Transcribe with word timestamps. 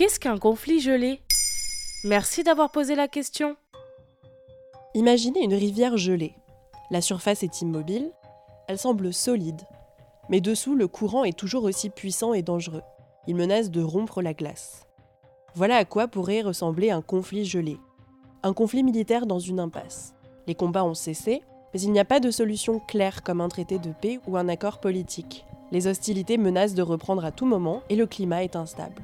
Qu'est-ce 0.00 0.18
qu'un 0.18 0.38
conflit 0.38 0.80
gelé? 0.80 1.20
Merci 2.04 2.42
d'avoir 2.42 2.72
posé 2.72 2.94
la 2.94 3.06
question. 3.06 3.54
Imaginez 4.94 5.44
une 5.44 5.52
rivière 5.52 5.98
gelée. 5.98 6.32
La 6.90 7.02
surface 7.02 7.42
est 7.42 7.60
immobile, 7.60 8.10
elle 8.66 8.78
semble 8.78 9.12
solide, 9.12 9.60
mais 10.30 10.40
dessous 10.40 10.74
le 10.74 10.88
courant 10.88 11.24
est 11.24 11.38
toujours 11.38 11.64
aussi 11.64 11.90
puissant 11.90 12.32
et 12.32 12.40
dangereux. 12.40 12.80
Il 13.26 13.36
menace 13.36 13.70
de 13.70 13.82
rompre 13.82 14.22
la 14.22 14.32
glace. 14.32 14.86
Voilà 15.54 15.76
à 15.76 15.84
quoi 15.84 16.08
pourrait 16.08 16.40
ressembler 16.40 16.90
un 16.90 17.02
conflit 17.02 17.44
gelé. 17.44 17.76
Un 18.42 18.54
conflit 18.54 18.82
militaire 18.82 19.26
dans 19.26 19.38
une 19.38 19.60
impasse. 19.60 20.14
Les 20.46 20.54
combats 20.54 20.86
ont 20.86 20.94
cessé, 20.94 21.42
mais 21.74 21.80
il 21.82 21.92
n'y 21.92 22.00
a 22.00 22.06
pas 22.06 22.20
de 22.20 22.30
solution 22.30 22.80
claire 22.88 23.22
comme 23.22 23.42
un 23.42 23.50
traité 23.50 23.78
de 23.78 23.92
paix 24.00 24.18
ou 24.26 24.38
un 24.38 24.48
accord 24.48 24.80
politique. 24.80 25.44
Les 25.72 25.86
hostilités 25.86 26.38
menacent 26.38 26.72
de 26.72 26.80
reprendre 26.80 27.22
à 27.22 27.32
tout 27.32 27.44
moment 27.44 27.82
et 27.90 27.96
le 27.96 28.06
climat 28.06 28.42
est 28.44 28.56
instable. 28.56 29.02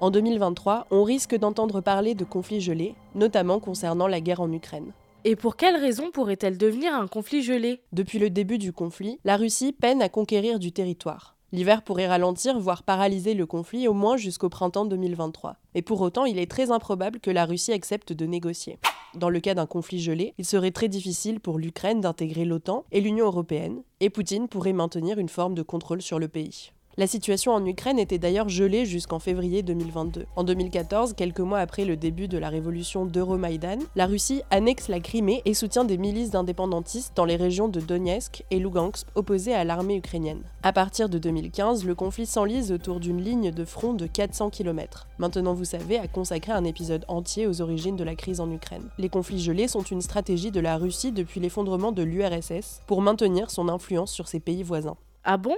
En 0.00 0.10
2023, 0.10 0.88
on 0.90 1.04
risque 1.04 1.36
d'entendre 1.36 1.80
parler 1.80 2.14
de 2.14 2.24
conflits 2.24 2.60
gelés, 2.60 2.94
notamment 3.14 3.60
concernant 3.60 4.08
la 4.08 4.20
guerre 4.20 4.40
en 4.40 4.52
Ukraine. 4.52 4.92
Et 5.24 5.36
pour 5.36 5.56
quelle 5.56 5.76
raison 5.76 6.10
pourrait-elle 6.10 6.58
devenir 6.58 6.94
un 6.94 7.06
conflit 7.06 7.42
gelé? 7.42 7.80
Depuis 7.92 8.18
le 8.18 8.28
début 8.28 8.58
du 8.58 8.72
conflit, 8.72 9.18
la 9.24 9.36
Russie 9.36 9.72
peine 9.72 10.02
à 10.02 10.08
conquérir 10.08 10.58
du 10.58 10.72
territoire. 10.72 11.36
L'hiver 11.52 11.82
pourrait 11.82 12.08
ralentir, 12.08 12.58
voire 12.58 12.82
paralyser 12.82 13.34
le 13.34 13.46
conflit 13.46 13.86
au 13.86 13.94
moins 13.94 14.16
jusqu'au 14.16 14.48
printemps 14.48 14.84
2023. 14.84 15.56
Mais 15.76 15.82
pour 15.82 16.00
autant, 16.00 16.24
il 16.24 16.38
est 16.40 16.50
très 16.50 16.72
improbable 16.72 17.20
que 17.20 17.30
la 17.30 17.46
Russie 17.46 17.72
accepte 17.72 18.12
de 18.12 18.26
négocier. 18.26 18.78
Dans 19.14 19.30
le 19.30 19.38
cas 19.38 19.54
d'un 19.54 19.66
conflit 19.66 20.00
gelé, 20.00 20.34
il 20.38 20.44
serait 20.44 20.72
très 20.72 20.88
difficile 20.88 21.38
pour 21.38 21.58
l'Ukraine 21.58 22.00
d'intégrer 22.00 22.44
l'OTAN 22.44 22.84
et 22.90 23.00
l'Union 23.00 23.26
européenne, 23.26 23.82
et 24.00 24.10
Poutine 24.10 24.48
pourrait 24.48 24.72
maintenir 24.72 25.20
une 25.20 25.28
forme 25.28 25.54
de 25.54 25.62
contrôle 25.62 26.02
sur 26.02 26.18
le 26.18 26.26
pays. 26.26 26.72
La 26.96 27.08
situation 27.08 27.50
en 27.52 27.66
Ukraine 27.66 27.98
était 27.98 28.18
d'ailleurs 28.18 28.48
gelée 28.48 28.86
jusqu'en 28.86 29.18
février 29.18 29.64
2022. 29.64 30.26
En 30.36 30.44
2014, 30.44 31.14
quelques 31.14 31.40
mois 31.40 31.58
après 31.58 31.84
le 31.84 31.96
début 31.96 32.28
de 32.28 32.38
la 32.38 32.48
révolution 32.48 33.04
d'Euromaïdan, 33.04 33.80
la 33.96 34.06
Russie 34.06 34.42
annexe 34.52 34.86
la 34.86 35.00
Crimée 35.00 35.42
et 35.44 35.54
soutient 35.54 35.84
des 35.84 35.98
milices 35.98 36.30
d'indépendantistes 36.30 37.16
dans 37.16 37.24
les 37.24 37.34
régions 37.34 37.66
de 37.66 37.80
Donetsk 37.80 38.44
et 38.52 38.60
Lugansk 38.60 39.08
opposées 39.16 39.54
à 39.54 39.64
l'armée 39.64 39.96
ukrainienne. 39.96 40.44
À 40.62 40.72
partir 40.72 41.08
de 41.08 41.18
2015, 41.18 41.84
le 41.84 41.96
conflit 41.96 42.26
s'enlise 42.26 42.70
autour 42.70 43.00
d'une 43.00 43.20
ligne 43.20 43.50
de 43.50 43.64
front 43.64 43.94
de 43.94 44.06
400 44.06 44.50
km. 44.50 45.08
Maintenant, 45.18 45.54
vous 45.54 45.64
savez, 45.64 45.98
a 45.98 46.06
consacré 46.06 46.52
un 46.52 46.62
épisode 46.62 47.04
entier 47.08 47.48
aux 47.48 47.60
origines 47.60 47.96
de 47.96 48.04
la 48.04 48.14
crise 48.14 48.38
en 48.38 48.48
Ukraine. 48.52 48.88
Les 48.98 49.08
conflits 49.08 49.40
gelés 49.40 49.66
sont 49.66 49.82
une 49.82 50.00
stratégie 50.00 50.52
de 50.52 50.60
la 50.60 50.76
Russie 50.76 51.10
depuis 51.10 51.40
l'effondrement 51.40 51.90
de 51.90 52.04
l'URSS 52.04 52.82
pour 52.86 53.02
maintenir 53.02 53.50
son 53.50 53.68
influence 53.68 54.12
sur 54.12 54.28
ses 54.28 54.38
pays 54.38 54.62
voisins. 54.62 54.96
Ah 55.24 55.38
bon? 55.38 55.56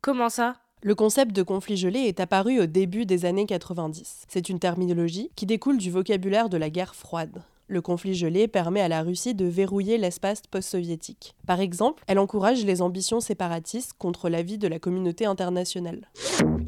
Comment 0.00 0.28
ça? 0.28 0.61
Le 0.84 0.96
concept 0.96 1.30
de 1.30 1.44
conflit 1.44 1.76
gelé 1.76 2.00
est 2.00 2.18
apparu 2.18 2.60
au 2.60 2.66
début 2.66 3.06
des 3.06 3.24
années 3.24 3.46
90. 3.46 4.24
C'est 4.26 4.48
une 4.48 4.58
terminologie 4.58 5.30
qui 5.36 5.46
découle 5.46 5.78
du 5.78 5.92
vocabulaire 5.92 6.48
de 6.48 6.56
la 6.56 6.70
guerre 6.70 6.96
froide. 6.96 7.44
Le 7.68 7.80
conflit 7.80 8.14
gelé 8.14 8.48
permet 8.48 8.80
à 8.80 8.88
la 8.88 9.02
Russie 9.02 9.36
de 9.36 9.44
verrouiller 9.44 9.96
l'espace 9.96 10.42
post-soviétique. 10.50 11.36
Par 11.46 11.60
exemple, 11.60 12.02
elle 12.08 12.18
encourage 12.18 12.64
les 12.64 12.82
ambitions 12.82 13.20
séparatistes 13.20 13.92
contre 13.96 14.28
l'avis 14.28 14.58
de 14.58 14.66
la 14.66 14.80
communauté 14.80 15.24
internationale. 15.24 16.08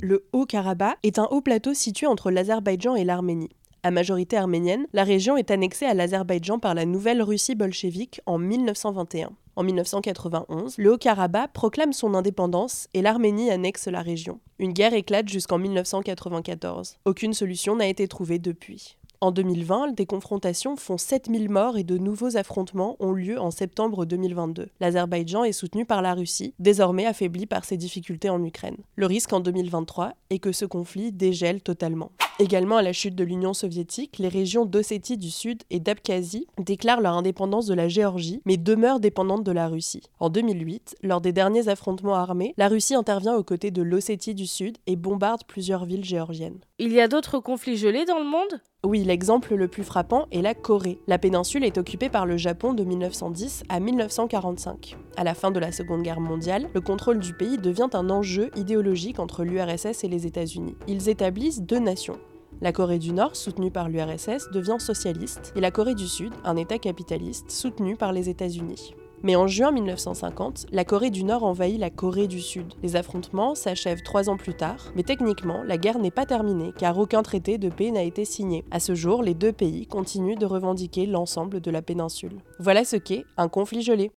Le 0.00 0.24
Haut-Karabakh 0.32 0.96
est 1.02 1.18
un 1.18 1.24
haut 1.24 1.40
plateau 1.40 1.74
situé 1.74 2.06
entre 2.06 2.30
l'Azerbaïdjan 2.30 2.94
et 2.94 3.04
l'Arménie. 3.04 3.50
À 3.84 3.90
majorité 3.90 4.38
arménienne, 4.38 4.86
la 4.94 5.04
région 5.04 5.36
est 5.36 5.50
annexée 5.50 5.84
à 5.84 5.92
l'Azerbaïdjan 5.92 6.58
par 6.58 6.72
la 6.72 6.86
nouvelle 6.86 7.20
Russie 7.20 7.54
bolchevique 7.54 8.22
en 8.24 8.38
1921. 8.38 9.30
En 9.56 9.62
1991, 9.62 10.78
le 10.78 10.92
Haut-Karabakh 10.94 11.52
proclame 11.52 11.92
son 11.92 12.14
indépendance 12.14 12.88
et 12.94 13.02
l'Arménie 13.02 13.50
annexe 13.50 13.86
la 13.86 14.00
région. 14.00 14.40
Une 14.58 14.72
guerre 14.72 14.94
éclate 14.94 15.28
jusqu'en 15.28 15.58
1994. 15.58 16.96
Aucune 17.04 17.34
solution 17.34 17.76
n'a 17.76 17.86
été 17.86 18.08
trouvée 18.08 18.38
depuis. 18.38 18.96
En 19.24 19.30
2020, 19.30 19.92
des 19.92 20.04
confrontations 20.04 20.76
font 20.76 20.98
7000 20.98 21.48
morts 21.48 21.78
et 21.78 21.82
de 21.82 21.96
nouveaux 21.96 22.36
affrontements 22.36 22.96
ont 23.00 23.12
lieu 23.12 23.40
en 23.40 23.50
septembre 23.50 24.04
2022. 24.04 24.68
L'Azerbaïdjan 24.80 25.44
est 25.44 25.52
soutenu 25.52 25.86
par 25.86 26.02
la 26.02 26.12
Russie, 26.12 26.52
désormais 26.58 27.06
affaibli 27.06 27.46
par 27.46 27.64
ses 27.64 27.78
difficultés 27.78 28.28
en 28.28 28.44
Ukraine. 28.44 28.76
Le 28.96 29.06
risque 29.06 29.32
en 29.32 29.40
2023 29.40 30.12
est 30.28 30.40
que 30.40 30.52
ce 30.52 30.66
conflit 30.66 31.10
dégèle 31.10 31.62
totalement. 31.62 32.10
Également 32.38 32.76
à 32.76 32.82
la 32.82 32.92
chute 32.92 33.14
de 33.14 33.24
l'Union 33.24 33.54
soviétique, 33.54 34.18
les 34.18 34.28
régions 34.28 34.66
d'Ossétie 34.66 35.16
du 35.16 35.30
Sud 35.30 35.62
et 35.70 35.78
d'Abkhazie 35.80 36.48
déclarent 36.58 37.00
leur 37.00 37.14
indépendance 37.14 37.66
de 37.66 37.74
la 37.74 37.88
Géorgie, 37.88 38.42
mais 38.44 38.56
demeurent 38.56 38.98
dépendantes 38.98 39.44
de 39.44 39.52
la 39.52 39.68
Russie. 39.68 40.02
En 40.18 40.28
2008, 40.28 40.96
lors 41.02 41.20
des 41.20 41.32
derniers 41.32 41.68
affrontements 41.68 42.16
armés, 42.16 42.52
la 42.58 42.68
Russie 42.68 42.96
intervient 42.96 43.36
aux 43.36 43.44
côtés 43.44 43.70
de 43.70 43.82
l'Ossétie 43.82 44.34
du 44.34 44.48
Sud 44.48 44.76
et 44.86 44.96
bombarde 44.96 45.44
plusieurs 45.46 45.86
villes 45.86 46.04
géorgiennes. 46.04 46.58
Il 46.78 46.92
y 46.92 47.00
a 47.00 47.08
d'autres 47.08 47.38
conflits 47.38 47.76
gelés 47.76 48.04
dans 48.04 48.18
le 48.18 48.28
monde? 48.28 48.60
Oui, 48.84 49.02
l'exemple 49.02 49.54
le 49.54 49.66
plus 49.66 49.82
frappant 49.82 50.26
est 50.30 50.42
la 50.42 50.54
Corée. 50.54 50.98
La 51.06 51.18
péninsule 51.18 51.64
est 51.64 51.78
occupée 51.78 52.10
par 52.10 52.26
le 52.26 52.36
Japon 52.36 52.74
de 52.74 52.84
1910 52.84 53.64
à 53.68 53.80
1945. 53.80 54.96
À 55.16 55.24
la 55.24 55.34
fin 55.34 55.50
de 55.50 55.58
la 55.58 55.72
Seconde 55.72 56.02
Guerre 56.02 56.20
mondiale, 56.20 56.68
le 56.74 56.80
contrôle 56.80 57.18
du 57.18 57.32
pays 57.32 57.56
devient 57.56 57.88
un 57.94 58.10
enjeu 58.10 58.50
idéologique 58.56 59.18
entre 59.18 59.44
l'URSS 59.44 60.04
et 60.04 60.08
les 60.08 60.26
États-Unis. 60.26 60.76
Ils 60.86 61.08
établissent 61.08 61.62
deux 61.62 61.78
nations. 61.78 62.18
La 62.60 62.72
Corée 62.72 62.98
du 62.98 63.12
Nord, 63.12 63.36
soutenue 63.36 63.70
par 63.70 63.88
l'URSS, 63.88 64.50
devient 64.52 64.76
socialiste, 64.78 65.52
et 65.56 65.60
la 65.60 65.70
Corée 65.70 65.94
du 65.94 66.06
Sud, 66.06 66.32
un 66.44 66.56
État 66.56 66.78
capitaliste, 66.78 67.50
soutenu 67.50 67.96
par 67.96 68.12
les 68.12 68.28
États-Unis. 68.28 68.94
Mais 69.24 69.36
en 69.36 69.46
juin 69.46 69.72
1950, 69.72 70.66
la 70.70 70.84
Corée 70.84 71.08
du 71.08 71.24
Nord 71.24 71.44
envahit 71.44 71.80
la 71.80 71.88
Corée 71.88 72.28
du 72.28 72.42
Sud. 72.42 72.74
Les 72.82 72.94
affrontements 72.94 73.54
s'achèvent 73.54 74.02
trois 74.02 74.28
ans 74.28 74.36
plus 74.36 74.52
tard, 74.52 74.92
mais 74.94 75.02
techniquement, 75.02 75.62
la 75.62 75.78
guerre 75.78 75.98
n'est 75.98 76.10
pas 76.10 76.26
terminée 76.26 76.74
car 76.76 76.98
aucun 76.98 77.22
traité 77.22 77.56
de 77.56 77.70
paix 77.70 77.90
n'a 77.90 78.02
été 78.02 78.26
signé. 78.26 78.66
À 78.70 78.80
ce 78.80 78.94
jour, 78.94 79.22
les 79.22 79.32
deux 79.32 79.52
pays 79.52 79.86
continuent 79.86 80.36
de 80.36 80.44
revendiquer 80.44 81.06
l'ensemble 81.06 81.62
de 81.62 81.70
la 81.70 81.80
péninsule. 81.80 82.42
Voilà 82.58 82.84
ce 82.84 82.96
qu'est 82.96 83.24
un 83.38 83.48
conflit 83.48 83.80
gelé. 83.80 84.10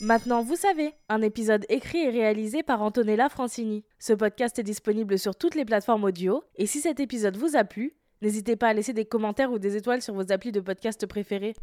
Maintenant, 0.00 0.42
vous 0.42 0.56
savez, 0.56 0.94
un 1.10 1.20
épisode 1.20 1.66
écrit 1.68 1.98
et 1.98 2.08
réalisé 2.08 2.62
par 2.62 2.80
Antonella 2.80 3.28
Francini. 3.28 3.84
Ce 3.98 4.14
podcast 4.14 4.58
est 4.58 4.62
disponible 4.62 5.18
sur 5.18 5.36
toutes 5.36 5.54
les 5.54 5.66
plateformes 5.66 6.04
audio, 6.04 6.42
et 6.56 6.64
si 6.64 6.80
cet 6.80 6.98
épisode 6.98 7.36
vous 7.36 7.56
a 7.56 7.64
plu, 7.64 7.94
n'hésitez 8.22 8.56
pas 8.56 8.68
à 8.68 8.72
laisser 8.72 8.94
des 8.94 9.04
commentaires 9.04 9.52
ou 9.52 9.58
des 9.58 9.76
étoiles 9.76 10.00
sur 10.00 10.14
vos 10.14 10.32
applis 10.32 10.50
de 10.50 10.60
podcast 10.60 11.06
préférés. 11.06 11.54